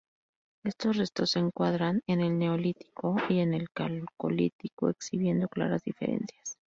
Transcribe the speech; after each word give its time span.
Estos 0.63 0.97
restos 0.97 1.29
se 1.29 1.37
encuadran 1.37 2.01
en 2.07 2.21
el 2.21 2.39
Neolítico 2.39 3.17
y 3.29 3.37
en 3.37 3.53
el 3.53 3.69
Calcolítico 3.69 4.89
exhibiendo 4.89 5.47
claras 5.47 5.83
diferencias. 5.83 6.57